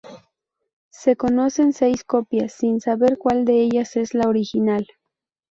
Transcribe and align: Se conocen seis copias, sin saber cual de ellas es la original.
Se 0.89 1.15
conocen 1.15 1.73
seis 1.73 2.03
copias, 2.03 2.53
sin 2.55 2.81
saber 2.81 3.19
cual 3.19 3.45
de 3.45 3.61
ellas 3.61 3.95
es 3.97 4.15
la 4.15 4.27
original. 4.27 4.87